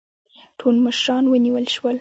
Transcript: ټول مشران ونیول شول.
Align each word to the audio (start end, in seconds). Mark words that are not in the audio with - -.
ټول 0.59 0.75
مشران 0.85 1.23
ونیول 1.27 1.65
شول. 1.73 1.89